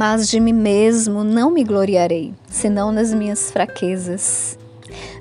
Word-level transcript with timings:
Mas 0.00 0.30
de 0.30 0.40
mim 0.40 0.54
mesmo 0.54 1.22
não 1.22 1.50
me 1.50 1.62
gloriarei, 1.62 2.32
senão 2.48 2.90
nas 2.90 3.12
minhas 3.12 3.50
fraquezas. 3.50 4.58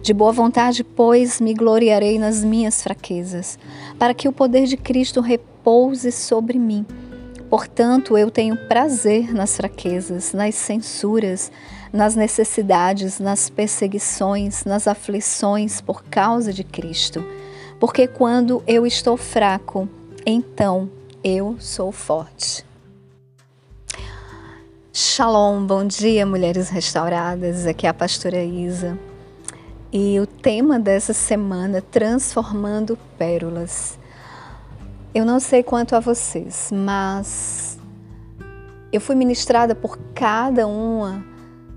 De 0.02 0.14
boa 0.14 0.32
vontade, 0.32 0.86
pois, 0.86 1.42
me 1.42 1.54
gloriarei 1.54 2.18
nas 2.18 2.46
minhas 2.46 2.82
fraquezas, 2.82 3.60
para 4.00 4.14
que 4.14 4.26
o 4.26 4.32
poder 4.32 4.68
de 4.68 4.78
Cristo 4.78 5.20
repouse 5.20 6.14
sobre 6.14 6.58
mim. 6.58 6.86
Portanto, 7.50 8.18
eu 8.18 8.32
tenho 8.32 8.56
prazer 8.56 9.34
nas 9.34 9.58
fraquezas, 9.58 10.32
nas 10.32 10.56
censuras, 10.56 11.52
nas 11.92 12.16
necessidades, 12.16 13.20
nas 13.20 13.50
perseguições, 13.50 14.64
nas 14.64 14.88
aflições 14.88 15.82
por 15.82 16.06
causa 16.06 16.54
de 16.54 16.64
Cristo. 16.64 17.22
Porque 17.82 18.08
quando 18.08 18.64
eu 18.66 18.88
estou 18.88 19.18
fraco, 19.18 19.90
então 20.26 20.90
eu 21.22 21.58
sou 21.60 21.92
forte. 21.92 22.69
Shalom, 25.02 25.66
bom 25.66 25.88
dia, 25.88 26.26
mulheres 26.26 26.68
restauradas. 26.68 27.66
Aqui 27.66 27.88
é 27.88 27.90
a 27.90 27.94
pastora 27.94 28.44
Isa. 28.44 29.00
E 29.94 30.20
o 30.20 30.28
tema 30.28 30.78
dessa 30.78 31.14
semana, 31.14 31.82
Transformando 31.82 33.00
Pérolas. 33.18 33.98
Eu 35.16 35.24
não 35.24 35.40
sei 35.40 35.64
quanto 35.64 35.96
a 35.96 36.02
vocês, 36.02 36.70
mas 36.74 37.80
eu 38.92 39.00
fui 39.00 39.16
ministrada 39.16 39.74
por 39.74 39.98
cada 40.14 40.68
uma 40.68 41.24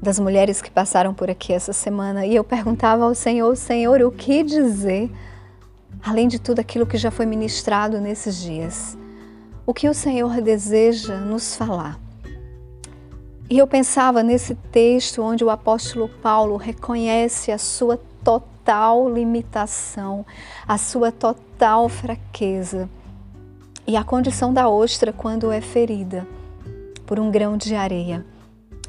das 0.03 0.19
mulheres 0.19 0.61
que 0.61 0.69
passaram 0.69 1.15
por 1.15 1.31
aqui 1.31 1.53
essa 1.53 1.73
semana 1.73 2.27
e 2.27 2.35
eu 2.35 2.43
perguntava 2.43 3.05
ao 3.05 3.15
Senhor, 3.15 3.55
Senhor, 3.57 4.03
o 4.03 4.11
que 4.11 4.43
dizer, 4.43 5.09
além 6.03 6.27
de 6.27 6.41
tudo 6.41 6.59
aquilo 6.59 6.85
que 6.85 6.99
já 6.99 7.13
foi 7.13 7.25
ministrado 7.25 8.01
nesses 8.01 8.43
dias? 8.43 8.99
O 9.65 9.73
que 9.73 9.89
o 9.89 9.95
Senhor 9.95 10.41
deseja 10.41 11.19
nos 11.19 11.55
falar? 11.55 12.03
E 13.53 13.59
eu 13.59 13.67
pensava 13.67 14.23
nesse 14.23 14.55
texto 14.55 15.21
onde 15.21 15.45
o 15.45 15.51
apóstolo 15.51 16.09
Paulo 16.09 16.57
reconhece 16.57 17.53
a 17.53 17.59
sua 17.59 18.01
total 18.25 19.13
limitação, 19.13 20.25
a 20.67 20.79
sua 20.79 21.13
total 21.13 21.87
fraqueza 21.87 22.89
e 23.87 23.95
a 23.95 24.03
condição 24.03 24.55
da 24.55 24.71
ostra 24.71 25.13
quando 25.13 25.53
é 25.53 25.61
ferida 25.61 26.27
por 27.05 27.21
um 27.21 27.31
grão 27.31 27.59
de 27.59 27.75
areia 27.75 28.25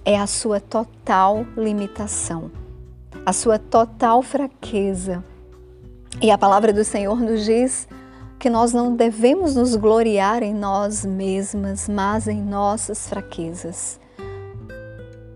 é 0.05 0.17
a 0.17 0.25
sua 0.25 0.61
total 0.61 1.45
limitação, 1.57 2.49
a 3.25 3.33
sua 3.33 3.59
total 3.59 4.21
fraqueza. 4.21 5.21
E 6.21 6.31
a 6.31 6.37
palavra 6.37 6.71
do 6.71 6.85
Senhor 6.85 7.19
nos 7.19 7.43
diz 7.43 7.85
que 8.39 8.49
nós 8.49 8.71
não 8.71 8.95
devemos 8.95 9.57
nos 9.57 9.75
gloriar 9.75 10.41
em 10.41 10.53
nós 10.53 11.03
mesmas, 11.03 11.89
mas 11.89 12.29
em 12.29 12.41
nossas 12.41 13.09
fraquezas. 13.09 14.01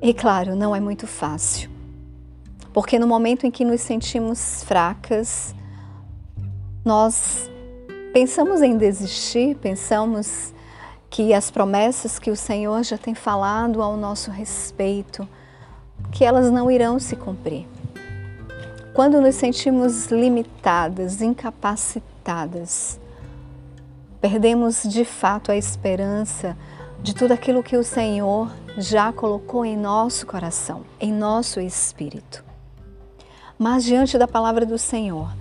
E 0.01 0.13
claro, 0.13 0.55
não 0.55 0.75
é 0.75 0.79
muito 0.79 1.07
fácil, 1.07 1.69
porque 2.71 2.99
no 2.99 3.07
momento 3.07 3.47
em 3.47 3.51
que 3.51 3.65
nos 3.65 3.81
sentimos 3.81 4.63
fracas, 4.63 5.55
nós 6.85 7.49
pensamos 8.13 8.61
em 8.61 8.77
desistir, 8.77 9.55
pensamos 9.55 10.53
que 11.09 11.33
as 11.33 11.49
promessas 11.49 12.19
que 12.19 12.29
o 12.29 12.35
Senhor 12.35 12.83
já 12.83 12.97
tem 12.97 13.15
falado 13.15 13.81
ao 13.81 13.97
nosso 13.97 14.29
respeito, 14.29 15.27
que 16.11 16.23
elas 16.23 16.51
não 16.51 16.69
irão 16.69 16.99
se 16.99 17.15
cumprir. 17.15 17.67
Quando 18.93 19.19
nos 19.19 19.35
sentimos 19.35 20.07
limitadas, 20.07 21.21
incapacitadas, 21.21 22.99
perdemos 24.21 24.83
de 24.83 25.03
fato 25.03 25.51
a 25.51 25.55
esperança 25.55 26.55
de 27.01 27.13
tudo 27.13 27.31
aquilo 27.31 27.63
que 27.63 27.77
o 27.77 27.83
Senhor 27.83 28.51
já 28.77 29.11
colocou 29.13 29.65
em 29.65 29.77
nosso 29.77 30.25
coração, 30.25 30.83
em 30.99 31.11
nosso 31.11 31.59
espírito. 31.59 32.43
Mas 33.57 33.83
diante 33.83 34.17
da 34.17 34.27
palavra 34.27 34.65
do 34.65 34.77
Senhor, 34.77 35.31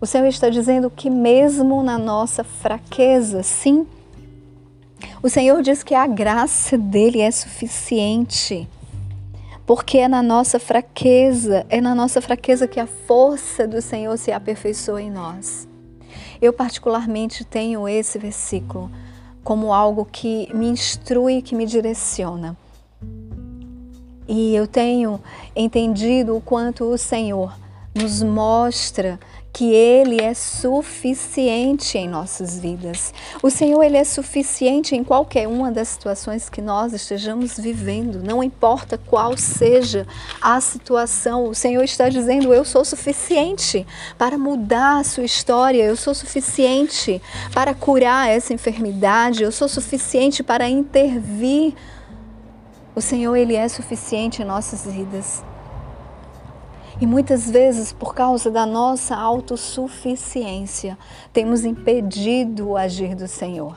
o 0.00 0.06
Senhor 0.06 0.26
está 0.26 0.48
dizendo 0.50 0.90
que, 0.90 1.08
mesmo 1.08 1.82
na 1.82 1.96
nossa 1.96 2.42
fraqueza, 2.42 3.42
sim, 3.42 3.86
o 5.22 5.28
Senhor 5.28 5.62
diz 5.62 5.82
que 5.82 5.94
a 5.94 6.06
graça 6.06 6.76
dele 6.76 7.20
é 7.20 7.30
suficiente. 7.30 8.68
Porque 9.64 9.98
é 9.98 10.08
na 10.08 10.22
nossa 10.22 10.58
fraqueza, 10.58 11.64
é 11.68 11.80
na 11.80 11.94
nossa 11.94 12.20
fraqueza 12.20 12.66
que 12.66 12.80
a 12.80 12.86
força 12.86 13.66
do 13.66 13.80
Senhor 13.80 14.18
se 14.18 14.32
aperfeiçoa 14.32 15.00
em 15.00 15.10
nós. 15.10 15.68
Eu, 16.40 16.52
particularmente, 16.52 17.44
tenho 17.44 17.88
esse 17.88 18.18
versículo 18.18 18.90
como 19.42 19.74
algo 19.74 20.04
que 20.04 20.48
me 20.54 20.66
instrui, 20.66 21.42
que 21.42 21.54
me 21.54 21.66
direciona. 21.66 22.56
E 24.28 24.54
eu 24.54 24.66
tenho 24.66 25.20
entendido 25.54 26.36
o 26.36 26.40
quanto 26.40 26.84
o 26.84 26.96
Senhor 26.96 27.52
nos 27.94 28.22
mostra 28.22 29.18
que 29.52 29.70
Ele 29.74 30.18
é 30.20 30.32
suficiente 30.32 31.98
em 31.98 32.08
nossas 32.08 32.58
vidas. 32.58 33.12
O 33.42 33.50
Senhor, 33.50 33.82
Ele 33.82 33.98
é 33.98 34.04
suficiente 34.04 34.96
em 34.96 35.04
qualquer 35.04 35.46
uma 35.46 35.70
das 35.70 35.88
situações 35.88 36.48
que 36.48 36.62
nós 36.62 36.94
estejamos 36.94 37.58
vivendo, 37.58 38.22
não 38.22 38.42
importa 38.42 38.96
qual 38.96 39.36
seja 39.36 40.06
a 40.40 40.58
situação. 40.60 41.48
O 41.48 41.54
Senhor 41.54 41.82
está 41.82 42.08
dizendo: 42.08 42.54
Eu 42.54 42.64
sou 42.64 42.84
suficiente 42.84 43.86
para 44.16 44.38
mudar 44.38 45.00
a 45.00 45.04
sua 45.04 45.24
história, 45.24 45.82
eu 45.82 45.96
sou 45.96 46.14
suficiente 46.14 47.20
para 47.52 47.74
curar 47.74 48.30
essa 48.30 48.54
enfermidade, 48.54 49.42
eu 49.42 49.52
sou 49.52 49.68
suficiente 49.68 50.42
para 50.42 50.66
intervir. 50.66 51.74
O 52.94 53.00
Senhor, 53.00 53.36
Ele 53.36 53.54
é 53.54 53.68
suficiente 53.68 54.40
em 54.40 54.44
nossas 54.46 54.90
vidas. 54.90 55.42
E 57.00 57.06
muitas 57.06 57.50
vezes, 57.50 57.92
por 57.92 58.14
causa 58.14 58.50
da 58.50 58.66
nossa 58.66 59.16
autossuficiência, 59.16 60.98
temos 61.32 61.64
impedido 61.64 62.70
o 62.70 62.76
agir 62.76 63.14
do 63.14 63.26
Senhor. 63.26 63.76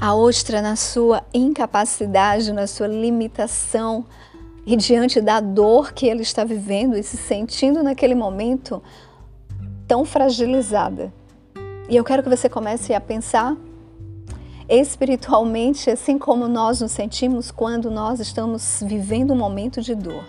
A 0.00 0.14
ostra, 0.14 0.62
na 0.62 0.76
sua 0.76 1.22
incapacidade, 1.34 2.52
na 2.52 2.66
sua 2.66 2.86
limitação 2.86 4.06
e 4.64 4.76
diante 4.76 5.20
da 5.20 5.40
dor 5.40 5.92
que 5.92 6.06
ele 6.06 6.22
está 6.22 6.44
vivendo 6.44 6.96
e 6.96 7.02
se 7.02 7.16
sentindo 7.16 7.82
naquele 7.82 8.14
momento 8.14 8.82
tão 9.86 10.04
fragilizada. 10.04 11.12
E 11.88 11.96
eu 11.96 12.04
quero 12.04 12.22
que 12.22 12.28
você 12.28 12.48
comece 12.48 12.94
a 12.94 13.00
pensar 13.00 13.56
espiritualmente, 14.70 15.90
assim 15.90 16.16
como 16.16 16.46
nós 16.46 16.80
nos 16.80 16.92
sentimos 16.92 17.50
quando 17.50 17.90
nós 17.90 18.20
estamos 18.20 18.82
vivendo 18.86 19.32
um 19.32 19.36
momento 19.36 19.82
de 19.82 19.96
dor. 19.96 20.24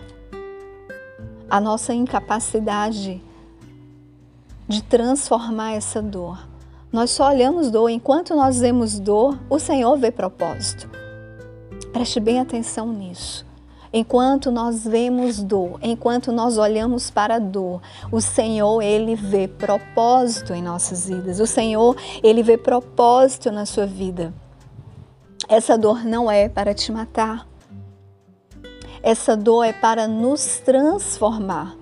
A 1.47 1.61
nossa 1.61 1.93
incapacidade 1.93 3.21
de 4.67 4.81
transformar 4.81 5.73
essa 5.73 6.01
dor. 6.01 6.47
Nós 6.91 7.11
só 7.11 7.27
olhamos 7.27 7.69
dor, 7.69 7.89
enquanto 7.89 8.35
nós 8.35 8.59
vemos 8.59 8.99
dor, 8.99 9.37
o 9.49 9.59
Senhor 9.59 9.95
vê 9.97 10.11
propósito. 10.11 10.89
Preste 11.93 12.19
bem 12.19 12.39
atenção 12.39 12.91
nisso. 12.91 13.45
Enquanto 13.93 14.51
nós 14.51 14.85
vemos 14.85 15.43
dor, 15.43 15.77
enquanto 15.81 16.31
nós 16.31 16.57
olhamos 16.57 17.11
para 17.11 17.35
a 17.35 17.39
dor, 17.39 17.81
o 18.09 18.21
Senhor, 18.21 18.81
ele 18.81 19.15
vê 19.15 19.49
propósito 19.49 20.53
em 20.53 20.61
nossas 20.61 21.07
vidas. 21.09 21.41
O 21.41 21.47
Senhor, 21.47 21.97
ele 22.23 22.41
vê 22.41 22.57
propósito 22.57 23.51
na 23.51 23.65
sua 23.65 23.85
vida. 23.85 24.33
Essa 25.49 25.77
dor 25.77 26.05
não 26.05 26.31
é 26.31 26.47
para 26.47 26.73
te 26.73 26.89
matar. 26.91 27.45
Essa 29.03 29.35
dor 29.35 29.65
é 29.65 29.73
para 29.73 30.07
nos 30.07 30.59
transformar. 30.59 31.75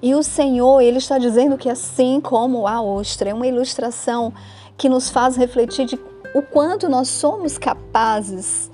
E 0.00 0.14
o 0.14 0.22
Senhor, 0.22 0.80
ele 0.80 0.98
está 0.98 1.18
dizendo 1.18 1.58
que 1.58 1.68
assim 1.68 2.20
como 2.20 2.68
a 2.68 2.80
ostra, 2.80 3.30
é 3.30 3.34
uma 3.34 3.46
ilustração 3.46 4.32
que 4.76 4.88
nos 4.88 5.10
faz 5.10 5.36
refletir 5.36 5.86
de 5.86 5.98
o 6.34 6.42
quanto 6.42 6.88
nós 6.88 7.08
somos 7.08 7.56
capazes 7.58 8.70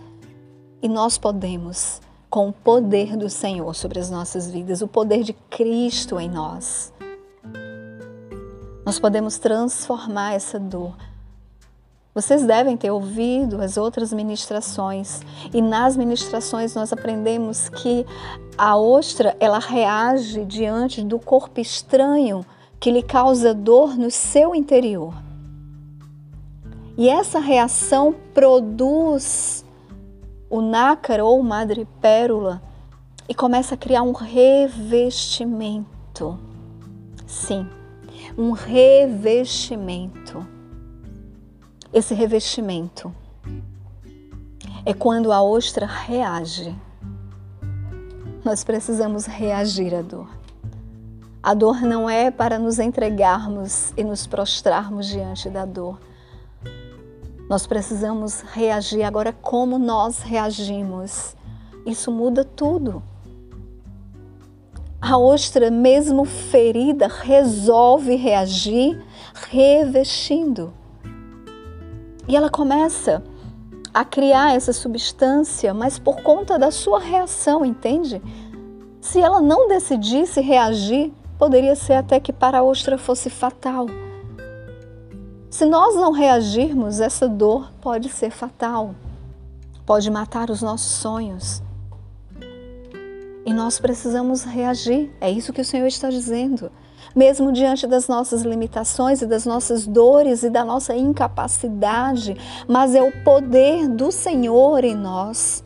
e 0.82 0.88
nós 0.88 1.16
podemos, 1.16 2.00
com 2.32 2.48
o 2.48 2.52
poder 2.52 3.14
do 3.14 3.28
Senhor 3.28 3.74
sobre 3.74 4.00
as 4.00 4.08
nossas 4.08 4.50
vidas, 4.50 4.80
o 4.80 4.88
poder 4.88 5.22
de 5.22 5.34
Cristo 5.50 6.18
em 6.18 6.30
nós, 6.30 6.90
nós 8.86 8.98
podemos 8.98 9.36
transformar 9.36 10.32
essa 10.32 10.58
dor. 10.58 10.96
Vocês 12.14 12.46
devem 12.46 12.74
ter 12.74 12.90
ouvido 12.90 13.60
as 13.60 13.76
outras 13.76 14.14
ministrações 14.14 15.20
e 15.52 15.60
nas 15.60 15.94
ministrações 15.94 16.74
nós 16.74 16.90
aprendemos 16.90 17.68
que 17.68 18.06
a 18.56 18.78
ostra 18.78 19.36
ela 19.38 19.58
reage 19.58 20.46
diante 20.46 21.02
do 21.02 21.18
corpo 21.18 21.60
estranho 21.60 22.46
que 22.80 22.90
lhe 22.90 23.02
causa 23.02 23.52
dor 23.52 23.94
no 23.94 24.10
seu 24.10 24.54
interior. 24.54 25.12
E 26.96 27.10
essa 27.10 27.40
reação 27.40 28.14
produz 28.32 29.61
o 30.52 30.60
nácar 30.60 31.18
ou 31.20 31.42
madrepérola 31.42 32.62
e 33.26 33.34
começa 33.34 33.74
a 33.74 33.78
criar 33.78 34.02
um 34.02 34.12
revestimento. 34.12 35.86
Sim, 37.26 37.66
um 38.36 38.50
revestimento. 38.50 40.46
Esse 41.90 42.12
revestimento 42.12 43.10
é 44.84 44.92
quando 44.92 45.32
a 45.32 45.42
ostra 45.42 45.86
reage. 45.86 46.76
Nós 48.44 48.62
precisamos 48.62 49.24
reagir 49.24 49.94
à 49.94 50.02
dor. 50.02 50.28
A 51.42 51.54
dor 51.54 51.80
não 51.80 52.10
é 52.10 52.30
para 52.30 52.58
nos 52.58 52.78
entregarmos 52.78 53.94
e 53.96 54.04
nos 54.04 54.26
prostrarmos 54.26 55.06
diante 55.06 55.48
da 55.48 55.64
dor. 55.64 55.98
Nós 57.48 57.66
precisamos 57.66 58.40
reagir 58.40 59.02
agora 59.02 59.32
como 59.32 59.78
nós 59.78 60.20
reagimos. 60.20 61.36
Isso 61.84 62.10
muda 62.10 62.44
tudo. 62.44 63.02
A 65.00 65.18
ostra, 65.18 65.70
mesmo 65.70 66.24
ferida, 66.24 67.08
resolve 67.08 68.14
reagir 68.14 69.04
revestindo. 69.50 70.72
E 72.28 72.36
ela 72.36 72.48
começa 72.48 73.22
a 73.92 74.04
criar 74.04 74.54
essa 74.54 74.72
substância, 74.72 75.74
mas 75.74 75.98
por 75.98 76.22
conta 76.22 76.58
da 76.58 76.70
sua 76.70 77.00
reação, 77.00 77.64
entende? 77.64 78.22
Se 79.00 79.20
ela 79.20 79.40
não 79.40 79.68
decidisse 79.68 80.40
reagir, 80.40 81.12
poderia 81.36 81.74
ser 81.74 81.94
até 81.94 82.20
que 82.20 82.32
para 82.32 82.58
a 82.58 82.62
ostra 82.62 82.96
fosse 82.96 83.28
fatal. 83.28 83.86
Se 85.52 85.66
nós 85.66 85.94
não 85.94 86.12
reagirmos, 86.12 86.98
essa 86.98 87.28
dor 87.28 87.70
pode 87.78 88.08
ser 88.08 88.30
fatal, 88.30 88.94
pode 89.84 90.10
matar 90.10 90.48
os 90.48 90.62
nossos 90.62 90.92
sonhos. 90.92 91.62
E 93.44 93.52
nós 93.52 93.78
precisamos 93.78 94.44
reagir, 94.44 95.14
é 95.20 95.30
isso 95.30 95.52
que 95.52 95.60
o 95.60 95.64
Senhor 95.64 95.86
está 95.86 96.08
dizendo 96.08 96.72
mesmo 97.14 97.52
diante 97.52 97.86
das 97.86 98.08
nossas 98.08 98.40
limitações 98.40 99.20
e 99.20 99.26
das 99.26 99.44
nossas 99.44 99.86
dores 99.86 100.42
e 100.42 100.48
da 100.48 100.64
nossa 100.64 100.96
incapacidade, 100.96 102.34
mas 102.66 102.94
é 102.94 103.02
o 103.02 103.12
poder 103.22 103.86
do 103.86 104.10
Senhor 104.10 104.82
em 104.82 104.94
nós. 104.94 105.62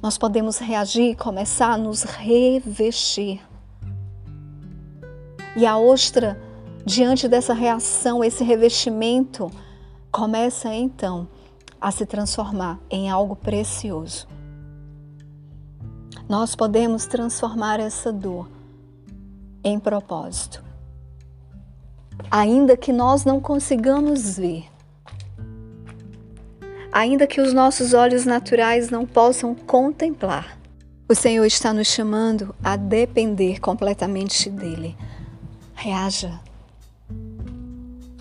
Nós 0.00 0.16
podemos 0.16 0.58
reagir 0.58 1.10
e 1.10 1.16
começar 1.16 1.72
a 1.72 1.78
nos 1.78 2.04
revestir. 2.04 3.40
E 5.56 5.66
a 5.66 5.76
ostra, 5.76 6.40
diante 6.84 7.28
dessa 7.28 7.52
reação, 7.52 8.24
esse 8.24 8.42
revestimento, 8.42 9.50
começa 10.10 10.72
então 10.74 11.28
a 11.80 11.90
se 11.90 12.04
transformar 12.04 12.78
em 12.90 13.08
algo 13.08 13.36
precioso. 13.36 14.26
Nós 16.28 16.54
podemos 16.54 17.06
transformar 17.06 17.80
essa 17.80 18.12
dor 18.12 18.48
em 19.64 19.78
propósito. 19.78 20.62
Ainda 22.30 22.76
que 22.76 22.92
nós 22.92 23.24
não 23.24 23.40
consigamos 23.40 24.36
ver, 24.36 24.66
ainda 26.92 27.26
que 27.26 27.40
os 27.40 27.52
nossos 27.52 27.94
olhos 27.94 28.24
naturais 28.24 28.90
não 28.90 29.06
possam 29.06 29.54
contemplar, 29.54 30.58
o 31.08 31.14
Senhor 31.14 31.44
está 31.44 31.72
nos 31.72 31.88
chamando 31.88 32.54
a 32.62 32.76
depender 32.76 33.58
completamente 33.58 34.48
dEle. 34.48 34.96
Reaja. 35.74 36.40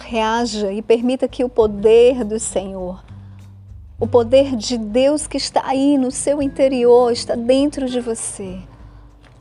Reaja 0.10 0.72
e 0.72 0.82
permita 0.82 1.28
que 1.28 1.44
o 1.44 1.48
poder 1.50 2.24
do 2.24 2.40
Senhor, 2.40 3.04
o 4.00 4.08
poder 4.08 4.56
de 4.56 4.76
Deus 4.76 5.28
que 5.28 5.38
está 5.38 5.62
aí 5.64 6.00
no 6.00 6.10
seu 6.10 6.42
interior, 6.42 7.12
está 7.12 7.36
dentro 7.36 7.88
de 7.88 8.02
você, 8.02 8.60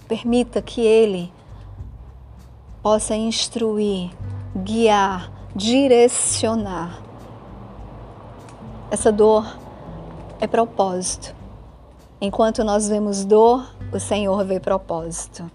permita 0.07 0.61
que 0.61 0.83
Ele 0.83 1.33
possa 2.83 3.17
instruir, 3.17 4.11
guiar, 4.55 5.33
direcionar. 5.57 7.03
Essa 8.91 9.11
dor 9.11 9.59
é 10.39 10.47
propósito. 10.47 11.35
Enquanto 12.21 12.63
nós 12.63 12.87
vemos 12.91 13.25
dor, 13.25 13.75
o 13.91 13.99
Senhor 13.99 14.45
vê 14.45 14.61
propósito. 14.61 15.51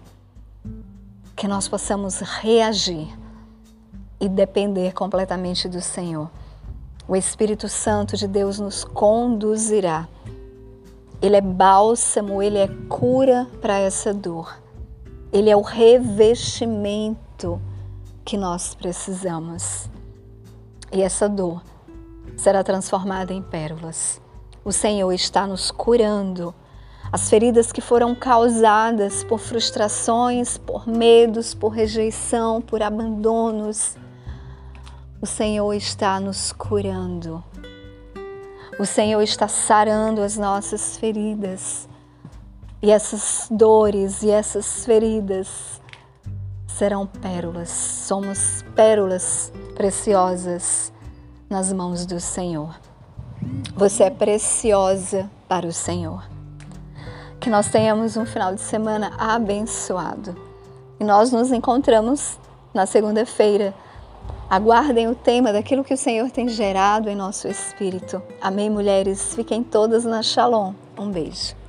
Que 1.36 1.46
nós 1.46 1.68
possamos 1.68 2.18
reagir 2.18 3.16
e 4.24 4.28
depender 4.28 4.94
completamente 4.94 5.68
do 5.68 5.82
Senhor. 5.82 6.30
O 7.06 7.14
Espírito 7.14 7.68
Santo 7.68 8.16
de 8.16 8.26
Deus 8.26 8.58
nos 8.58 8.82
conduzirá. 8.82 10.08
Ele 11.20 11.36
é 11.36 11.42
bálsamo, 11.42 12.42
ele 12.42 12.56
é 12.56 12.66
cura 12.88 13.46
para 13.60 13.78
essa 13.78 14.14
dor. 14.14 14.58
Ele 15.30 15.50
é 15.50 15.56
o 15.56 15.60
revestimento 15.60 17.60
que 18.24 18.38
nós 18.38 18.74
precisamos. 18.74 19.90
E 20.90 21.02
essa 21.02 21.28
dor 21.28 21.62
será 22.34 22.64
transformada 22.64 23.34
em 23.34 23.42
pérolas. 23.42 24.22
O 24.64 24.72
Senhor 24.72 25.12
está 25.12 25.46
nos 25.46 25.70
curando. 25.70 26.54
As 27.12 27.28
feridas 27.28 27.70
que 27.70 27.82
foram 27.82 28.14
causadas 28.14 29.22
por 29.22 29.38
frustrações, 29.38 30.56
por 30.56 30.88
medos, 30.88 31.52
por 31.52 31.68
rejeição, 31.68 32.62
por 32.62 32.82
abandonos, 32.82 33.98
o 35.24 35.26
Senhor 35.26 35.72
está 35.72 36.20
nos 36.20 36.52
curando. 36.52 37.42
O 38.78 38.84
Senhor 38.84 39.22
está 39.22 39.48
sarando 39.48 40.20
as 40.20 40.36
nossas 40.36 40.98
feridas. 40.98 41.88
E 42.82 42.90
essas 42.90 43.48
dores 43.50 44.22
e 44.22 44.30
essas 44.30 44.84
feridas 44.84 45.80
serão 46.66 47.06
pérolas. 47.06 47.70
Somos 47.70 48.62
pérolas 48.76 49.50
preciosas 49.74 50.92
nas 51.48 51.72
mãos 51.72 52.04
do 52.04 52.20
Senhor. 52.20 52.78
Você 53.74 54.02
é 54.02 54.10
preciosa 54.10 55.30
para 55.48 55.66
o 55.66 55.72
Senhor. 55.72 56.22
Que 57.40 57.48
nós 57.48 57.70
tenhamos 57.70 58.14
um 58.18 58.26
final 58.26 58.54
de 58.54 58.60
semana 58.60 59.10
abençoado. 59.16 60.36
E 61.00 61.04
nós 61.04 61.32
nos 61.32 61.50
encontramos 61.50 62.38
na 62.74 62.84
segunda-feira. 62.84 63.74
Aguardem 64.48 65.08
o 65.08 65.14
tema 65.14 65.52
daquilo 65.52 65.82
que 65.82 65.94
o 65.94 65.96
Senhor 65.96 66.30
tem 66.30 66.48
gerado 66.48 67.08
em 67.08 67.16
nosso 67.16 67.48
espírito. 67.48 68.22
Amém, 68.40 68.68
mulheres? 68.68 69.34
Fiquem 69.34 69.62
todas 69.62 70.04
na 70.04 70.22
Shalom. 70.22 70.74
Um 70.98 71.10
beijo. 71.10 71.63